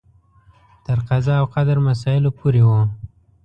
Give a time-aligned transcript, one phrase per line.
[0.85, 2.69] تر قضا او قدر مسایلو پورې و.